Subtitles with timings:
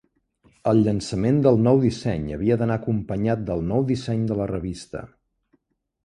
[0.69, 5.03] El llançament del nou disseny havia d'anar acompanyat del nou disseny de la revista.